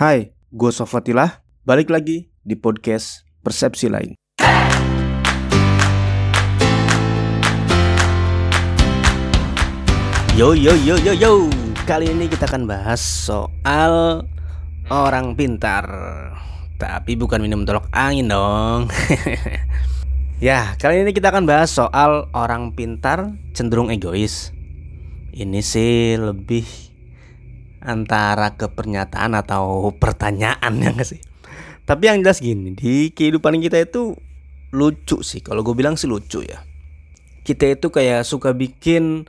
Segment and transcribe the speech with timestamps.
[0.00, 4.16] Hai, gue Sofatilah, balik lagi di podcast Persepsi Lain.
[10.32, 11.52] Yo yo yo yo yo.
[11.84, 14.24] Kali ini kita akan bahas soal
[14.88, 15.84] orang pintar.
[16.80, 18.88] Tapi bukan minum tolok angin dong.
[20.48, 24.48] ya, kali ini kita akan bahas soal orang pintar cenderung egois.
[25.36, 26.89] Ini sih lebih
[27.80, 31.20] antara ke pernyataan atau pertanyaan ya gak sih?
[31.88, 34.14] Tapi yang jelas gini, di kehidupan kita itu
[34.70, 35.42] lucu sih.
[35.42, 36.62] Kalau gue bilang sih lucu ya.
[37.42, 39.26] Kita itu kayak suka bikin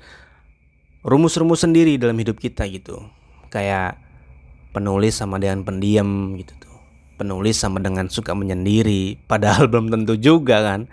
[1.01, 3.01] rumus-rumus sendiri dalam hidup kita gitu.
[3.49, 3.97] Kayak
[4.77, 6.77] penulis sama dengan pendiam gitu tuh.
[7.17, 10.85] Penulis sama dengan suka menyendiri, padahal belum tentu juga kan.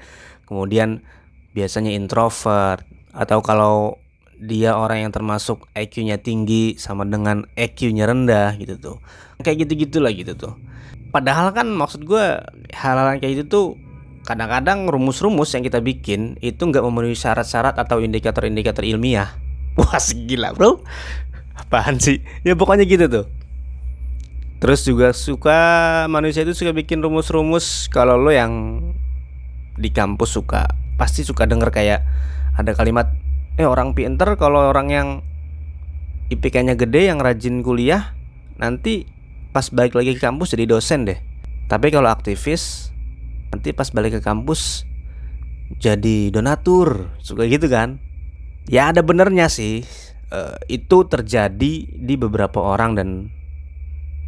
[0.49, 1.05] Kemudian
[1.53, 4.01] biasanya introvert atau kalau
[4.39, 8.97] dia orang yang termasuk IQ-nya tinggi sama dengan EQ-nya rendah gitu tuh.
[9.43, 10.55] Kayak gitu-gitu lah gitu tuh.
[11.11, 12.25] Padahal kan maksud gue
[12.71, 13.67] hal-hal kayak gitu tuh
[14.23, 19.35] kadang-kadang rumus-rumus yang kita bikin itu nggak memenuhi syarat-syarat atau indikator-indikator ilmiah.
[19.79, 20.85] Wah gila bro.
[21.59, 22.23] Apaan sih?
[22.47, 23.27] Ya pokoknya gitu tuh.
[24.59, 25.59] Terus juga suka
[26.11, 28.83] manusia itu suka bikin rumus-rumus kalau lo yang
[29.79, 30.67] di kampus suka
[30.99, 32.03] pasti suka denger kayak
[32.59, 33.15] ada kalimat
[33.59, 35.09] eh orang pinter kalau orang yang
[36.31, 38.15] IPK-nya gede yang rajin kuliah
[38.55, 39.09] nanti
[39.51, 41.19] pas balik lagi ke kampus jadi dosen deh.
[41.67, 42.95] Tapi kalau aktivis
[43.51, 44.87] nanti pas balik ke kampus
[45.83, 48.01] jadi donatur, suka gitu kan?
[48.71, 49.85] Ya ada benernya sih.
[50.29, 53.33] Uh, itu terjadi di beberapa orang dan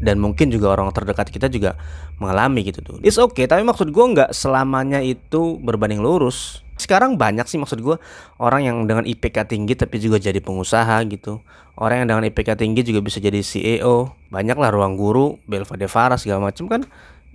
[0.00, 1.76] dan mungkin juga orang terdekat kita juga
[2.16, 2.96] mengalami gitu tuh.
[3.04, 6.64] It's okay, tapi maksud gue nggak selamanya itu berbanding lurus.
[6.90, 8.02] Sekarang banyak sih maksud gue
[8.42, 11.38] orang yang dengan IPK tinggi tapi juga jadi pengusaha gitu.
[11.78, 14.10] Orang yang dengan IPK tinggi juga bisa jadi CEO.
[14.26, 16.82] Banyak lah ruang guru, Belva Devara segala macam kan.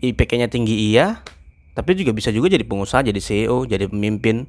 [0.03, 1.23] IPK-nya tinggi iya,
[1.71, 4.43] tapi juga bisa juga jadi pengusaha, jadi CEO, jadi pemimpin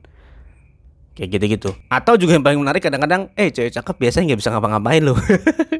[1.14, 1.70] kayak gitu-gitu.
[1.86, 5.14] Atau juga yang paling menarik kadang-kadang, eh cewek cakep biasanya nggak bisa ngapa-ngapain loh.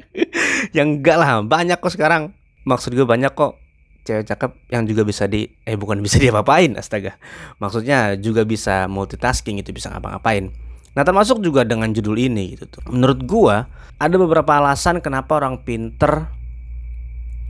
[0.78, 2.30] yang enggak lah, banyak kok sekarang.
[2.62, 3.58] Maksud gue banyak kok
[4.06, 7.18] cewek cakep yang juga bisa di eh bukan bisa diapa-apain astaga.
[7.58, 10.54] Maksudnya juga bisa multitasking itu bisa ngapa-ngapain.
[10.96, 12.82] Nah, termasuk juga dengan judul ini gitu tuh.
[12.88, 13.68] Menurut gua
[13.98, 16.32] ada beberapa alasan kenapa orang pinter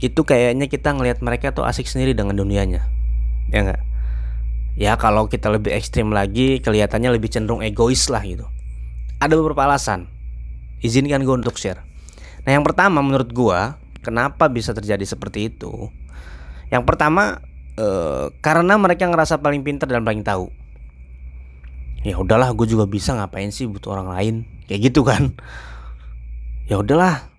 [0.03, 2.83] itu kayaknya kita ngelihat mereka tuh asik sendiri dengan dunianya.
[3.53, 3.81] Ya enggak?
[4.77, 8.45] Ya kalau kita lebih ekstrim lagi kelihatannya lebih cenderung egois lah gitu.
[9.17, 10.05] Ada beberapa alasan.
[10.85, 11.81] Izinkan gue untuk share.
[12.45, 15.89] Nah, yang pertama menurut gua kenapa bisa terjadi seperti itu?
[16.67, 17.39] Yang pertama
[17.79, 20.51] eh, karena mereka ngerasa paling pintar dan paling tahu.
[22.05, 24.35] Ya udahlah, gue juga bisa ngapain sih butuh orang lain
[24.69, 25.33] kayak gitu kan?
[26.67, 27.31] Ya udahlah,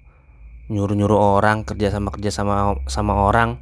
[0.73, 3.61] nyuruh-nyuruh orang kerja sama kerja sama sama orang.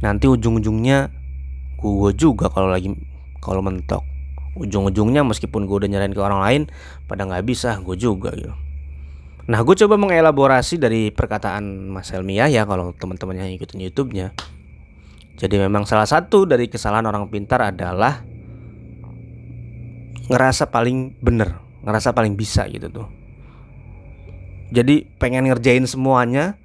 [0.00, 1.12] Nanti ujung-ujungnya
[1.78, 2.92] gue juga kalau lagi
[3.38, 4.04] kalau mentok.
[4.52, 6.62] Ujung-ujungnya meskipun gue udah nyerahin ke orang lain,
[7.08, 8.52] pada nggak bisa, gue juga gitu.
[9.42, 14.30] Nah, gue coba mengelaborasi dari perkataan Mas Helmiah ya kalau teman-teman yang ikutin YouTube-nya.
[15.36, 18.22] Jadi memang salah satu dari kesalahan orang pintar adalah
[20.30, 23.08] ngerasa paling bener, ngerasa paling bisa gitu tuh.
[24.72, 26.56] Jadi pengen ngerjain semuanya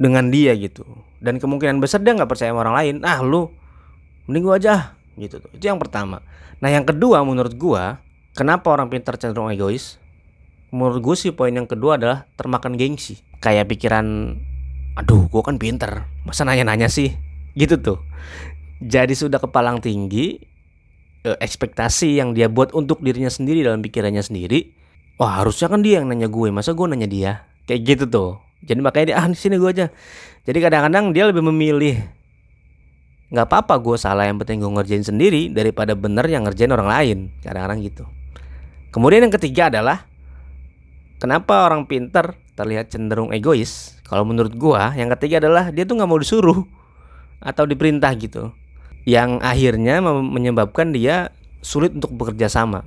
[0.00, 0.82] dengan dia gitu.
[1.22, 2.94] Dan kemungkinan besar dia nggak percaya sama orang lain.
[3.06, 3.52] Ah lu,
[4.26, 5.50] mending gua aja gitu tuh.
[5.54, 6.18] Itu yang pertama.
[6.58, 8.02] Nah yang kedua menurut gua,
[8.34, 10.02] kenapa orang pintar cenderung egois?
[10.72, 13.20] Menurut gue sih poin yang kedua adalah termakan gengsi.
[13.44, 14.40] Kayak pikiran,
[14.96, 17.12] aduh gue kan pinter, masa nanya-nanya sih?
[17.58, 17.98] Gitu tuh.
[18.82, 20.40] Jadi sudah kepalang tinggi
[21.22, 24.82] eh, ekspektasi yang dia buat untuk dirinya sendiri dalam pikirannya sendiri
[25.22, 27.32] wah harusnya kan dia yang nanya gue masa gue nanya dia?
[27.70, 28.30] Kayak gitu tuh.
[28.62, 29.86] Jadi makanya dia ah di sini gue aja.
[30.42, 32.02] Jadi kadang-kadang dia lebih memilih
[33.32, 37.18] nggak apa-apa gue salah yang penting gue ngerjain sendiri daripada bener yang ngerjain orang lain.
[37.42, 38.04] Kadang-kadang gitu.
[38.90, 40.04] Kemudian yang ketiga adalah
[41.22, 43.96] kenapa orang pinter terlihat cenderung egois?
[44.04, 46.66] Kalau menurut gue yang ketiga adalah dia tuh nggak mau disuruh
[47.42, 48.54] atau diperintah gitu
[49.02, 52.86] yang akhirnya menyebabkan dia sulit untuk bekerja sama.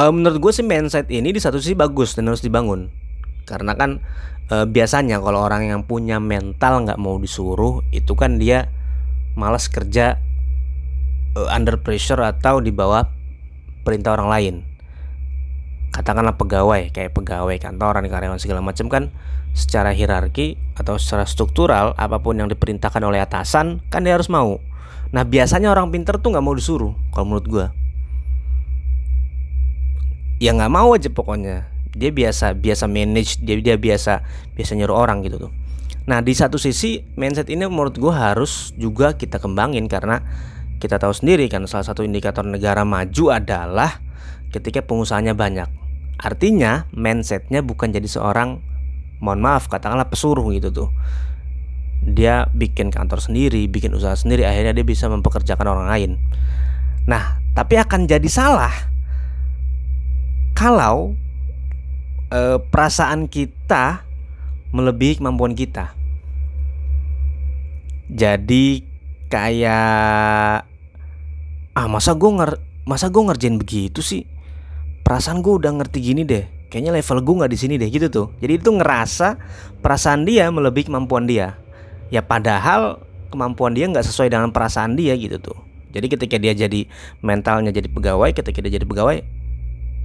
[0.00, 2.88] E, menurut gue sih mindset ini di satu sisi bagus dan harus dibangun
[3.44, 4.00] karena kan
[4.48, 8.72] e, biasanya kalau orang yang punya mental nggak mau disuruh itu kan dia
[9.36, 10.16] malas kerja
[11.36, 13.04] e, under pressure atau di bawah
[13.84, 14.54] perintah orang lain
[15.92, 19.12] katakanlah pegawai kayak pegawai kantoran karyawan segala macam kan
[19.52, 24.58] secara hierarki atau secara struktural apa pun yang diperintahkan oleh atasan kan dia harus mau.
[25.12, 27.66] Nah biasanya orang pinter tuh nggak mau disuruh kalau menurut gue
[30.42, 31.68] ya nggak mau aja pokoknya.
[31.92, 34.24] Dia biasa biasa manage dia dia biasa
[34.56, 35.52] biasa nyuruh orang gitu tuh.
[36.08, 40.24] Nah di satu sisi mindset ini menurut gue harus juga kita kembangin karena
[40.82, 44.02] kita tahu sendiri kan salah satu indikator negara maju adalah
[44.50, 45.68] ketika pengusahanya banyak.
[46.18, 48.71] Artinya mindsetnya bukan jadi seorang
[49.22, 50.90] mohon maaf katakanlah pesuruh gitu tuh.
[52.02, 56.10] Dia bikin kantor sendiri, bikin usaha sendiri, akhirnya dia bisa mempekerjakan orang lain.
[57.06, 58.74] Nah, tapi akan jadi salah
[60.58, 61.14] kalau
[62.34, 64.02] e, perasaan kita
[64.74, 65.94] melebihi kemampuan kita.
[68.10, 68.82] Jadi
[69.30, 70.66] kayak
[71.72, 74.28] ah masa gue nger masa gue ngerjain begitu sih
[75.00, 78.26] perasaan gue udah ngerti gini deh kayaknya level gue nggak di sini deh gitu tuh.
[78.40, 79.36] Jadi itu ngerasa
[79.84, 81.60] perasaan dia melebihi kemampuan dia.
[82.08, 85.58] Ya padahal kemampuan dia nggak sesuai dengan perasaan dia gitu tuh.
[85.92, 86.88] Jadi ketika dia jadi
[87.20, 89.20] mentalnya jadi pegawai ketika dia jadi pegawai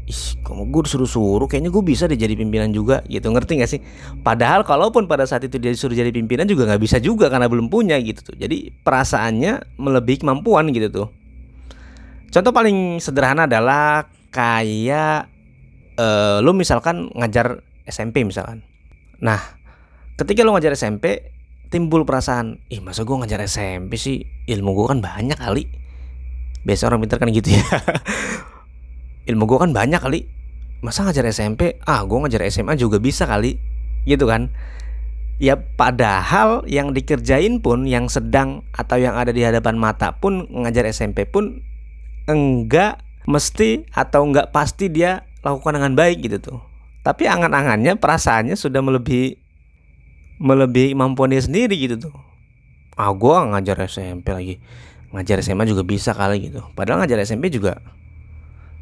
[0.08, 3.28] Ih, kamu gue suruh-suruh kayaknya gue bisa deh jadi pimpinan juga gitu.
[3.28, 3.84] Ngerti gak sih?
[4.24, 7.68] Padahal kalaupun pada saat itu dia disuruh jadi pimpinan juga nggak bisa juga karena belum
[7.68, 8.36] punya gitu tuh.
[8.40, 11.08] Jadi perasaannya melebihi kemampuan gitu tuh.
[12.32, 15.28] Contoh paling sederhana adalah kayak
[15.98, 18.64] uh, lu misalkan ngajar SMP misalkan.
[19.20, 19.58] Nah
[20.16, 21.34] ketika lu ngajar SMP
[21.68, 24.24] timbul perasaan ih masa gue ngajar SMP sih?
[24.48, 25.68] Ilmu gue kan banyak kali.
[26.64, 27.64] Biasa orang pintar kan gitu ya.
[29.30, 30.30] Ilmu gue kan banyak kali.
[30.86, 33.60] Masa ngajar SMP ah gue ngajar SMA juga bisa kali.
[34.08, 34.54] Gitu kan.
[35.38, 40.90] Ya padahal yang dikerjain pun yang sedang atau yang ada di hadapan mata pun ngajar
[40.90, 41.62] SMP pun
[42.26, 46.60] enggak mesti atau enggak pasti dia lakukan dengan baik gitu tuh.
[47.08, 49.40] Tapi angan-angannya perasaannya sudah melebihi
[50.44, 52.16] melebihi kemampuan dia sendiri gitu tuh.
[53.00, 54.56] Ah gue ngajar SMP lagi.
[55.16, 56.60] Ngajar SMA juga bisa kali gitu.
[56.76, 57.80] Padahal ngajar SMP juga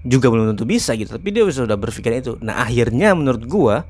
[0.06, 1.13] juga belum tentu bisa gitu.
[1.13, 2.38] Tapi dia sudah berpikir itu.
[2.41, 3.85] Nah akhirnya menurut gua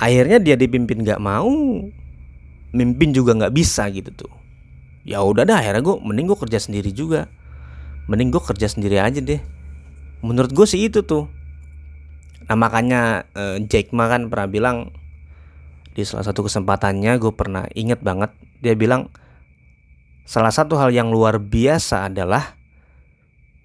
[0.00, 1.52] akhirnya dia dipimpin nggak mau
[2.72, 4.32] mimpin juga nggak bisa gitu tuh.
[5.08, 7.28] Ya udah dah akhirnya gua mending gua kerja sendiri juga.
[8.08, 9.40] Mending gua kerja sendiri aja deh.
[10.18, 11.30] Menurut gue sih itu tuh
[12.48, 14.76] nah makanya eh, Jack Ma kan pernah bilang
[15.92, 18.32] di salah satu kesempatannya gue pernah inget banget
[18.64, 19.12] dia bilang
[20.28, 22.58] salah satu hal yang luar biasa adalah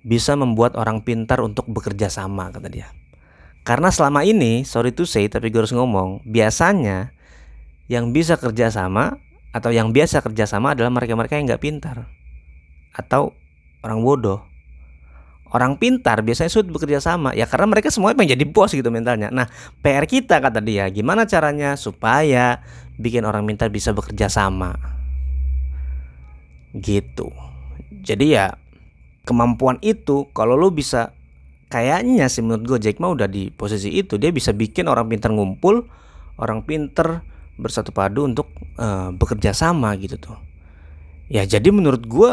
[0.04, 2.92] bisa membuat orang pintar untuk bekerja sama kata dia.
[3.64, 7.16] Karena selama ini, sorry to say tapi gue harus ngomong, biasanya
[7.88, 9.16] yang bisa kerja sama
[9.56, 12.12] atau yang biasa kerja sama adalah mereka-mereka yang nggak pintar
[12.92, 13.32] atau
[13.80, 14.44] orang bodoh.
[15.54, 19.30] Orang pintar biasanya sulit bekerja sama ya karena mereka semuanya pengen jadi bos gitu mentalnya.
[19.30, 19.46] Nah,
[19.86, 22.66] PR kita kata dia, gimana caranya supaya
[22.98, 24.74] bikin orang pintar bisa bekerja sama.
[26.74, 27.30] Gitu.
[28.02, 28.58] Jadi ya
[29.24, 31.16] kemampuan itu kalau lo bisa
[31.72, 35.34] kayaknya sih menurut gue Jack Ma udah di posisi itu dia bisa bikin orang pinter
[35.34, 35.88] ngumpul
[36.38, 37.26] orang pinter
[37.58, 40.38] bersatu padu untuk uh, bekerja sama gitu tuh
[41.32, 42.32] ya jadi menurut gue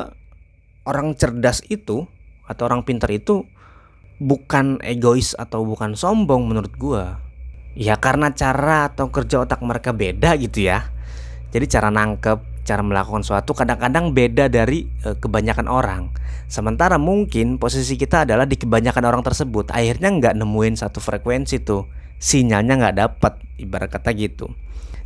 [0.84, 2.04] orang cerdas itu
[2.50, 3.46] atau orang pinter itu
[4.18, 7.04] bukan egois atau bukan sombong menurut gue
[7.78, 10.90] ya karena cara atau kerja otak mereka beda gitu ya
[11.54, 16.14] jadi cara nangkep cara melakukan suatu kadang-kadang beda dari e, kebanyakan orang.
[16.46, 21.90] Sementara mungkin posisi kita adalah di kebanyakan orang tersebut, akhirnya nggak nemuin satu frekuensi tuh,
[22.22, 24.50] sinyalnya nggak dapat, ibarat kata gitu.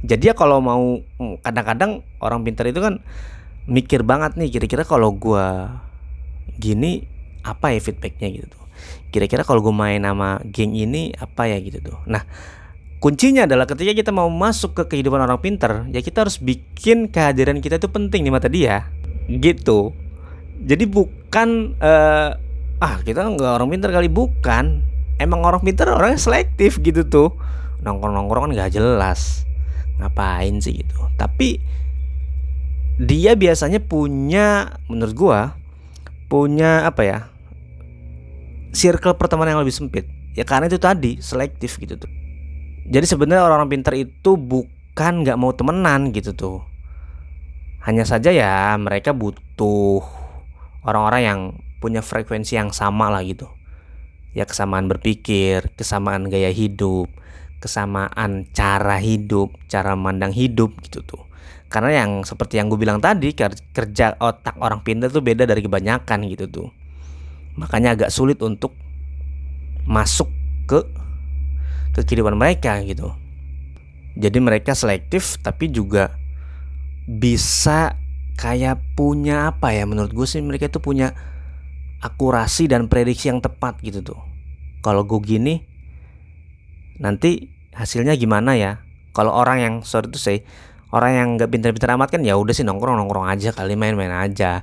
[0.05, 3.01] Jadi ya kalau mau mm, kadang-kadang orang pintar itu kan
[3.65, 5.81] mikir banget nih, kira-kira kalau gua
[6.61, 7.09] gini
[7.45, 8.65] apa ya feedbacknya gitu tuh.
[9.13, 11.99] Kira-kira kalau gue main nama geng ini apa ya gitu tuh.
[12.09, 12.25] Nah
[12.99, 17.61] kuncinya adalah ketika kita mau masuk ke kehidupan orang pinter ya kita harus bikin kehadiran
[17.61, 18.89] kita itu penting di mata dia.
[19.29, 19.93] Gitu.
[20.65, 22.31] Jadi bukan uh,
[22.81, 24.83] ah kita nggak orang pinter kali bukan.
[25.15, 27.31] Emang orang pinter orangnya selektif gitu tuh.
[27.85, 29.47] Nongkrong nongkrong kan nggak jelas.
[30.01, 31.07] Ngapain sih gitu?
[31.15, 31.63] Tapi
[32.99, 35.41] dia biasanya punya menurut gua
[36.31, 37.19] punya apa ya
[38.75, 40.05] circle pertemanan yang lebih sempit
[40.35, 42.11] ya karena itu tadi selektif gitu tuh
[42.85, 46.59] jadi sebenarnya orang-orang pintar itu bukan nggak mau temenan gitu tuh.
[47.81, 50.05] Hanya saja ya mereka butuh
[50.85, 51.41] orang-orang yang
[51.81, 53.49] punya frekuensi yang sama lah gitu.
[54.37, 57.09] Ya kesamaan berpikir, kesamaan gaya hidup,
[57.65, 61.25] kesamaan cara hidup, cara memandang hidup gitu tuh.
[61.73, 63.33] Karena yang seperti yang gue bilang tadi
[63.73, 66.69] kerja otak orang pintar tuh beda dari kebanyakan gitu tuh.
[67.55, 68.75] Makanya agak sulit untuk
[69.85, 70.31] masuk
[70.65, 70.81] ke
[71.95, 73.15] ke kehidupan mereka gitu.
[74.19, 76.15] Jadi mereka selektif tapi juga
[77.05, 77.95] bisa
[78.35, 81.15] kayak punya apa ya menurut gue sih mereka itu punya
[82.03, 84.21] akurasi dan prediksi yang tepat gitu tuh.
[84.83, 85.63] Kalau gue gini
[86.99, 88.83] nanti hasilnya gimana ya?
[89.15, 90.43] Kalau orang yang sorry tuh say
[90.95, 94.63] orang yang nggak pinter-pinter amat kan ya udah sih nongkrong nongkrong aja kali main-main aja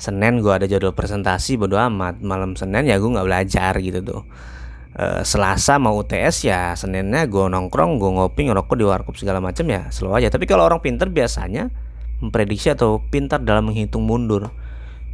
[0.00, 2.24] Senin gue ada jadwal presentasi bodo amat.
[2.24, 4.22] Malam Senin ya gue nggak belajar gitu tuh.
[4.96, 9.68] E, Selasa mau UTS ya Seninnya gue nongkrong gue ngopi ngerokok di warkop segala macam
[9.68, 10.32] ya slow aja.
[10.32, 11.68] Tapi kalau orang pinter biasanya
[12.24, 14.48] memprediksi atau pintar dalam menghitung mundur.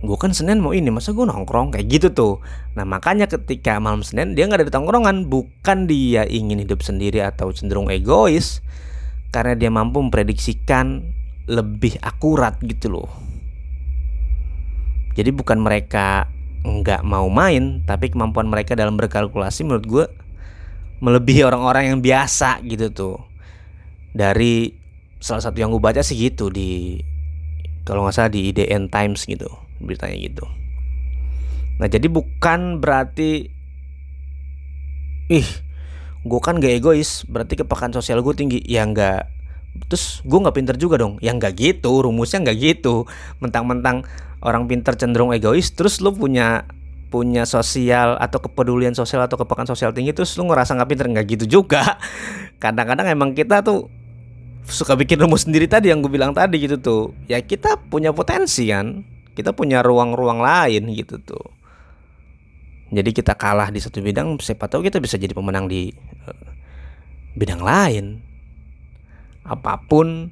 [0.06, 1.74] Gue kan Senin mau ini masa gue nongkrong?
[1.74, 2.34] Kayak gitu tuh.
[2.78, 5.26] Nah makanya ketika malam Senin dia nggak ada di tongkrongan.
[5.26, 8.62] Bukan dia ingin hidup sendiri atau cenderung egois
[9.34, 11.02] karena dia mampu memprediksikan
[11.50, 13.10] lebih akurat gitu loh.
[15.16, 16.28] Jadi bukan mereka
[16.66, 20.04] nggak mau main, tapi kemampuan mereka dalam berkalkulasi menurut gue
[21.00, 23.16] melebihi orang-orang yang biasa gitu tuh.
[24.12, 24.76] Dari
[25.20, 27.00] salah satu yang gue baca sih gitu di
[27.88, 29.48] kalau nggak salah di IDN Times gitu
[29.80, 30.44] beritanya gitu.
[31.80, 33.48] Nah jadi bukan berarti
[35.32, 35.48] ih
[36.26, 39.30] gue kan gak egois berarti kepekaan sosial gue tinggi ya nggak
[39.86, 43.06] terus gue nggak pinter juga dong ya nggak gitu rumusnya nggak gitu
[43.38, 44.02] mentang-mentang
[44.46, 46.70] orang pinter cenderung egois terus lu punya
[47.10, 51.26] punya sosial atau kepedulian sosial atau kepekaan sosial tinggi terus lu ngerasa nggak pinter nggak
[51.38, 51.98] gitu juga.
[52.62, 53.90] Kadang-kadang emang kita tuh
[54.66, 57.02] suka bikin rumus sendiri tadi yang gue bilang tadi gitu tuh.
[57.30, 61.46] Ya kita punya potensi kan kita punya ruang-ruang lain gitu tuh.
[62.90, 65.90] Jadi kita kalah di satu bidang siapa tahu kita bisa jadi pemenang di
[66.26, 66.48] uh,
[67.34, 68.22] bidang lain.
[69.46, 70.30] Apa pun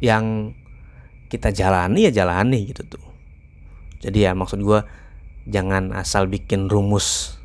[0.00, 0.56] yang
[1.34, 3.04] kita jalani ya jalani gitu tuh.
[3.98, 4.80] Jadi ya maksud gue
[5.50, 7.36] jangan asal bikin rumus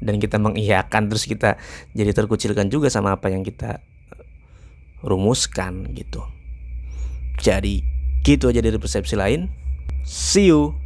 [0.00, 1.60] dan kita mengiyakan terus kita
[1.92, 3.84] jadi terkucilkan juga sama apa yang kita
[4.16, 4.24] eh,
[5.04, 6.24] rumuskan gitu.
[7.44, 7.84] Jadi
[8.24, 9.52] gitu aja dari persepsi lain.
[10.06, 10.85] See you